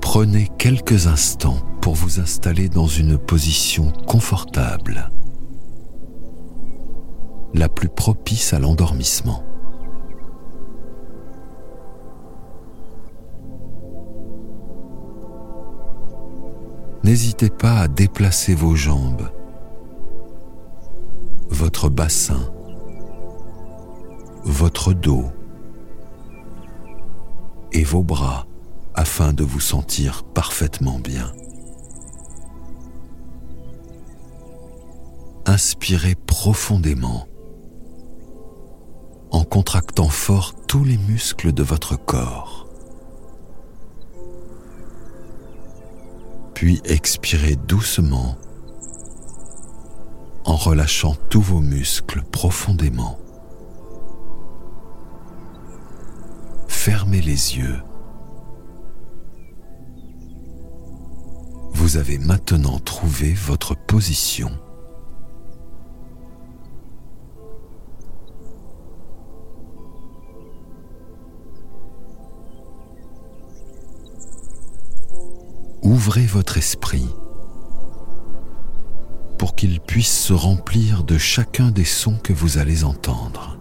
[0.00, 5.10] Prenez quelques instants pour vous installer dans une position confortable,
[7.54, 9.47] la plus propice à l'endormissement.
[17.08, 19.30] N'hésitez pas à déplacer vos jambes,
[21.48, 22.52] votre bassin,
[24.44, 25.24] votre dos
[27.72, 28.46] et vos bras
[28.92, 31.32] afin de vous sentir parfaitement bien.
[35.46, 37.26] Inspirez profondément
[39.30, 42.67] en contractant fort tous les muscles de votre corps.
[46.58, 48.36] Puis expirez doucement
[50.44, 53.16] en relâchant tous vos muscles profondément.
[56.66, 57.78] Fermez les yeux
[61.74, 64.50] vous avez maintenant trouvé votre position.
[75.98, 77.08] Ouvrez votre esprit
[79.36, 83.58] pour qu'il puisse se remplir de chacun des sons que vous allez entendre.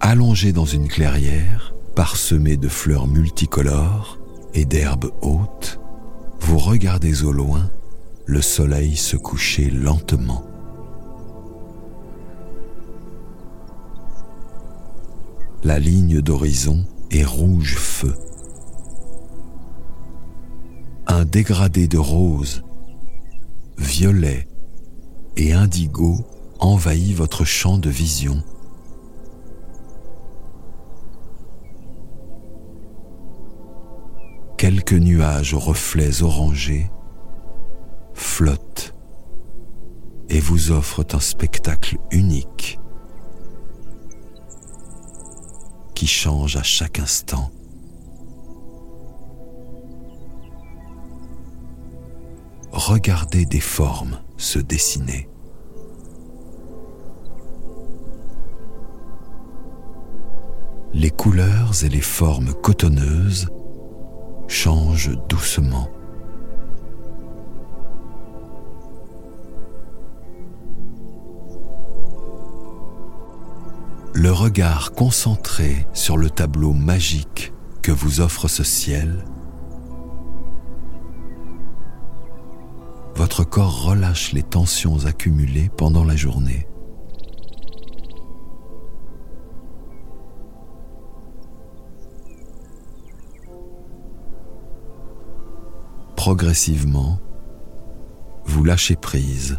[0.00, 4.20] allongé dans une clairière, parsemée de fleurs multicolores
[4.54, 5.80] et d'herbes hautes,
[6.38, 7.68] vous regardez au loin
[8.30, 10.44] le soleil se coucher lentement.
[15.64, 18.14] La ligne d'horizon est rouge feu.
[21.08, 22.62] Un dégradé de rose,
[23.78, 24.46] violet
[25.36, 26.24] et indigo
[26.60, 28.44] envahit votre champ de vision
[34.56, 36.90] quelques nuages aux reflets orangés
[38.14, 38.94] flottent
[40.28, 42.78] et vous offrent un spectacle unique
[45.94, 47.50] qui change à chaque instant.
[52.72, 55.28] Regardez des formes se dessiner.
[60.94, 63.48] Les couleurs et les formes cotonneuses
[64.48, 65.88] change doucement.
[74.22, 79.24] Le regard concentré sur le tableau magique que vous offre ce ciel,
[83.14, 86.66] votre corps relâche les tensions accumulées pendant la journée.
[96.16, 97.18] progressivement,
[98.44, 99.58] vous lâchez prise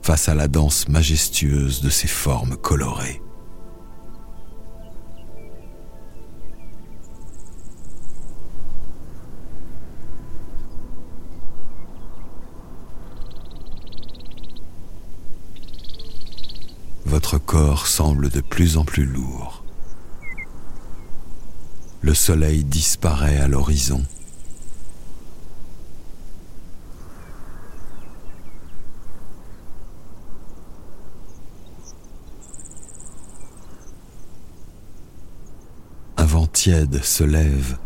[0.00, 3.20] face à la danse majestueuse de ces formes colorées.
[17.14, 19.62] Votre corps semble de plus en plus lourd.
[22.00, 24.04] Le soleil disparaît à l'horizon
[36.64, 37.76] tiède se lève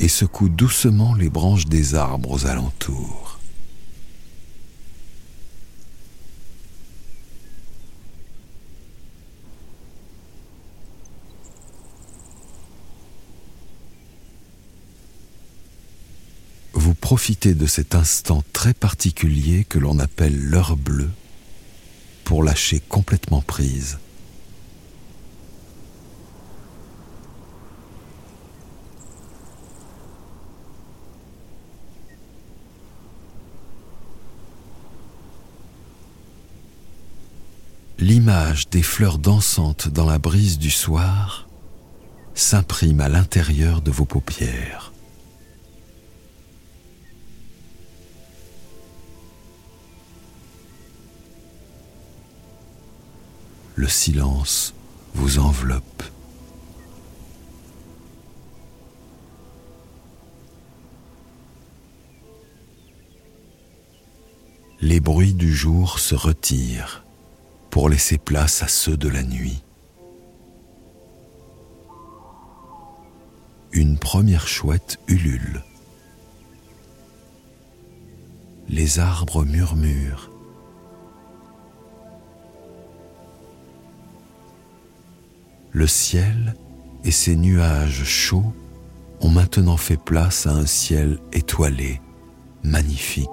[0.00, 3.35] et secoue doucement les branches des arbres aux alentours.
[16.86, 21.10] Vous profitez de cet instant très particulier que l'on appelle l'heure bleue
[22.22, 23.98] pour lâcher complètement prise.
[37.98, 41.48] l'image des fleurs dansantes dans la brise du soir
[42.34, 44.92] s'imprime à l'intérieur de vos paupières.
[53.76, 54.74] Le silence
[55.14, 56.02] vous enveloppe.
[64.80, 67.04] Les bruits du jour se retirent
[67.68, 69.62] pour laisser place à ceux de la nuit.
[73.72, 75.62] Une première chouette ulule.
[78.68, 80.30] Les arbres murmurent.
[85.76, 86.54] Le ciel
[87.04, 88.54] et ses nuages chauds
[89.20, 92.00] ont maintenant fait place à un ciel étoilé,
[92.62, 93.28] magnifique.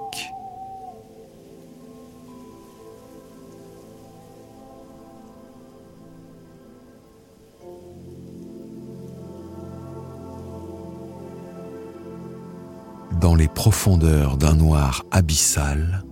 [13.22, 16.04] dans les profondeurs d'un noir abyssal,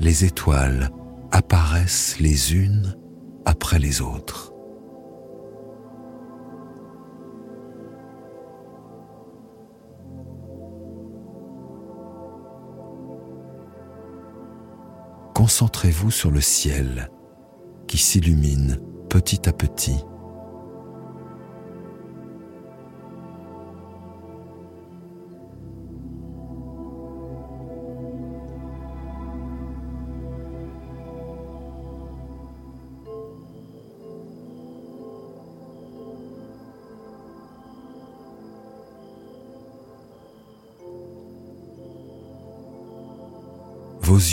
[0.00, 0.90] les étoiles
[1.30, 2.96] apparaissent les unes
[3.44, 4.52] après les autres.
[15.34, 17.10] Concentrez-vous sur le ciel
[17.86, 20.02] qui s'illumine petit à petit.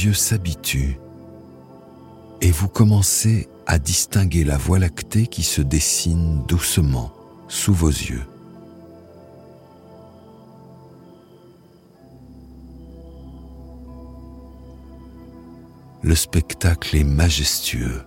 [0.06, 1.00] Yeux s'habituent
[2.42, 7.14] et vous commencez à distinguer la Voie lactée qui se dessine doucement
[7.48, 8.24] sous vos yeux.
[16.02, 18.02] Le spectacle est majestueux.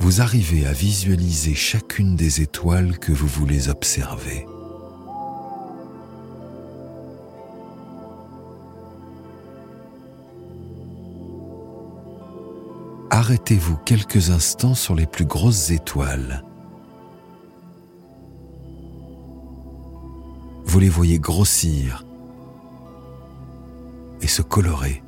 [0.00, 4.44] Vous arrivez à visualiser chacune des étoiles que vous voulez observer.
[13.14, 16.42] Arrêtez-vous quelques instants sur les plus grosses étoiles.
[20.64, 22.04] Vous les voyez grossir
[24.20, 25.00] et se colorer.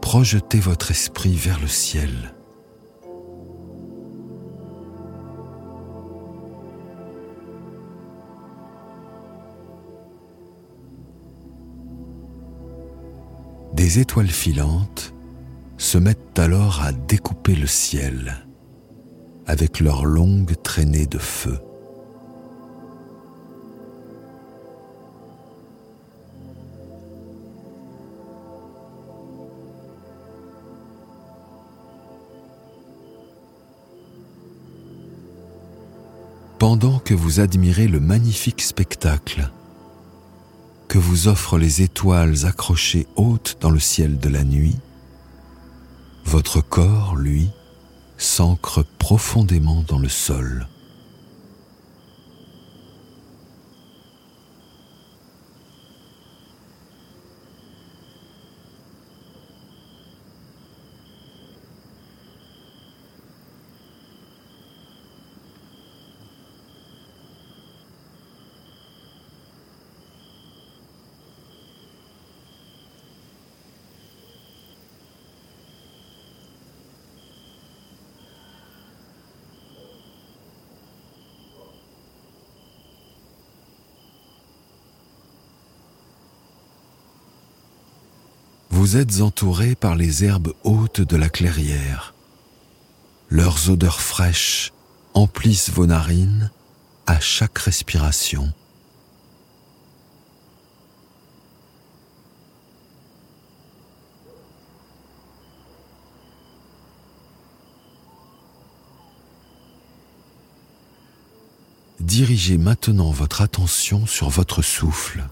[0.00, 2.35] Projetez votre esprit vers le ciel.
[13.86, 15.14] Des étoiles filantes
[15.78, 18.44] se mettent alors à découper le ciel
[19.46, 21.60] avec leurs longues traînées de feu.
[36.58, 39.52] Pendant que vous admirez le magnifique spectacle,
[40.96, 44.76] que vous offrent les étoiles accrochées hautes dans le ciel de la nuit,
[46.24, 47.50] votre corps, lui,
[48.16, 50.66] s'ancre profondément dans le sol.
[88.76, 92.12] Vous êtes entouré par les herbes hautes de la clairière.
[93.30, 94.70] Leurs odeurs fraîches
[95.14, 96.50] emplissent vos narines
[97.06, 98.52] à chaque respiration.
[112.00, 115.24] Dirigez maintenant votre attention sur votre souffle.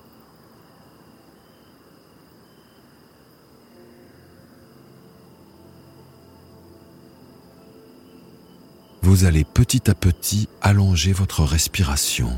[9.15, 12.37] Vous allez petit à petit allonger votre respiration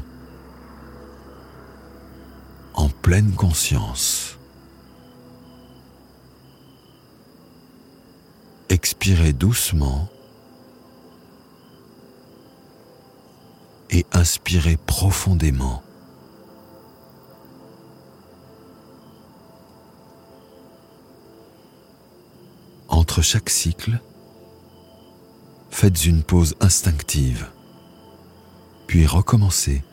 [2.75, 4.37] en pleine conscience.
[8.69, 10.11] Expirez doucement
[13.89, 15.83] et inspirez profondément.
[22.91, 23.99] Entre chaque cycle,
[25.79, 27.51] faites une pause instinctive,
[28.87, 29.85] puis recommencez.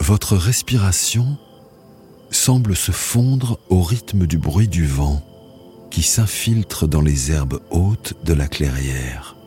[0.00, 1.38] Votre respiration
[2.32, 5.22] semble se fondre au rythme du bruit du vent
[5.92, 9.39] qui s'infiltre dans les herbes hautes de la clairière.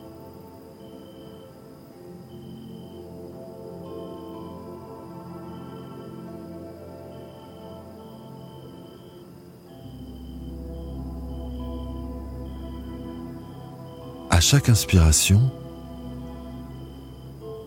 [14.43, 15.39] Chaque inspiration,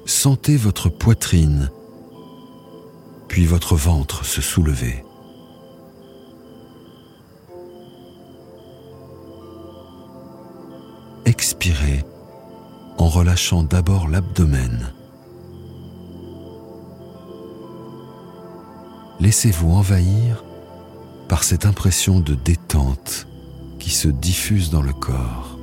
[0.05, 1.71] sentez votre poitrine
[3.29, 5.03] puis votre ventre se soulever.
[11.25, 12.05] Expirez
[12.99, 14.93] en relâchant d'abord l'abdomen.
[19.19, 20.45] Laissez-vous envahir
[21.27, 23.27] par cette impression de détente
[23.79, 25.56] qui se diffuse dans le corps.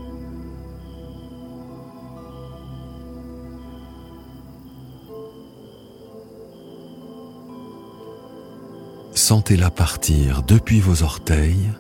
[9.24, 11.72] Sentez-la partir depuis vos orteils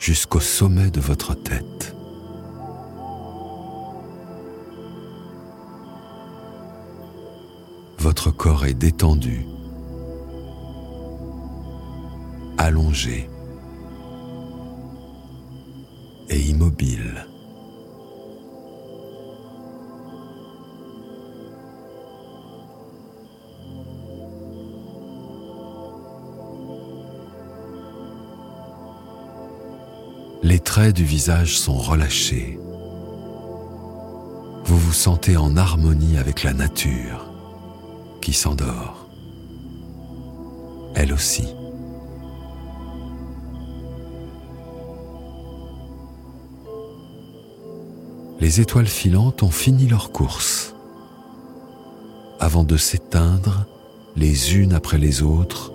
[0.00, 1.94] jusqu'au sommet de votre tête.
[7.98, 9.46] Votre corps est détendu,
[12.58, 13.30] allongé
[16.28, 17.24] et immobile.
[30.82, 32.58] Du visage sont relâchés.
[34.64, 37.30] Vous vous sentez en harmonie avec la nature
[38.20, 39.08] qui s'endort.
[40.96, 41.46] Elle aussi.
[48.40, 50.74] Les étoiles filantes ont fini leur course.
[52.40, 53.66] Avant de s'éteindre
[54.16, 55.72] les unes après les autres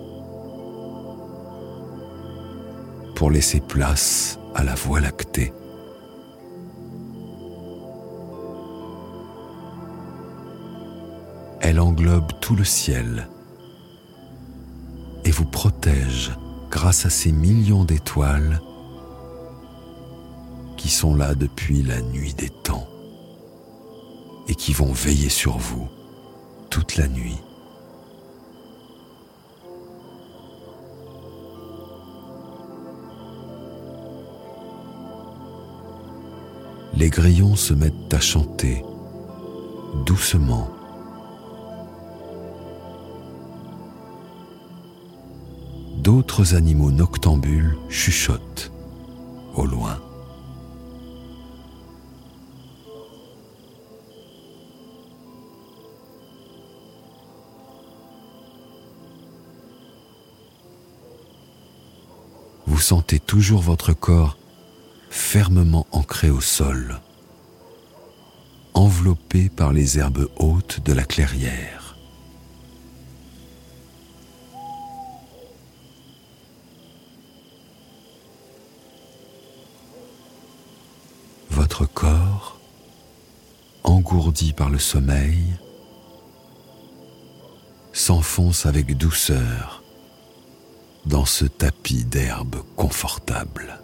[3.14, 5.52] pour laisser place à la Voie lactée.
[11.60, 13.28] Elle englobe tout le ciel
[15.24, 16.32] et vous protège
[16.70, 18.60] grâce à ces millions d'étoiles
[20.76, 22.88] qui sont là depuis la nuit des temps
[24.48, 25.88] et qui vont veiller sur vous
[26.70, 27.38] toute la nuit.
[36.94, 38.84] Les grillons se mettent à chanter
[40.06, 40.70] doucement.
[45.98, 48.72] D'autres animaux noctambules chuchotent
[49.54, 49.98] au loin.
[62.66, 64.39] Vous sentez toujours votre corps
[65.10, 67.00] fermement ancré au sol,
[68.74, 71.96] enveloppé par les herbes hautes de la clairière.
[81.50, 82.60] Votre corps,
[83.82, 85.44] engourdi par le sommeil,
[87.92, 89.82] s'enfonce avec douceur
[91.06, 93.79] dans ce tapis d'herbe confortable.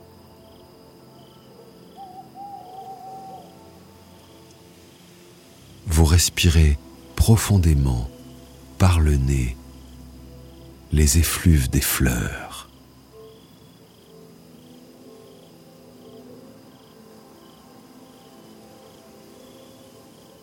[5.86, 6.78] Vous respirez
[7.14, 8.10] profondément
[8.78, 9.56] par le nez
[10.92, 12.68] les effluves des fleurs.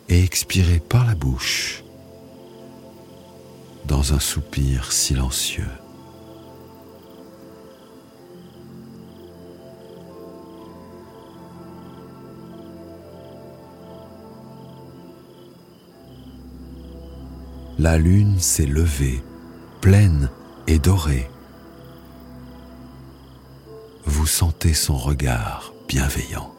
[0.08, 1.82] Et expirez par la bouche
[3.86, 5.83] dans un soupir silencieux.
[17.84, 19.22] La lune s'est levée,
[19.82, 20.30] pleine
[20.66, 21.28] et dorée.
[24.06, 26.53] Vous sentez son regard bienveillant.